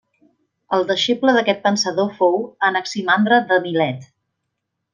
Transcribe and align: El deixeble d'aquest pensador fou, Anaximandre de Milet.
El 0.77 0.85
deixeble 0.91 1.35
d'aquest 1.35 1.61
pensador 1.67 2.09
fou, 2.21 2.39
Anaximandre 2.71 3.39
de 3.53 3.61
Milet. 3.69 4.09